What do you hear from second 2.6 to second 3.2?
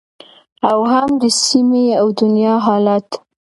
حالت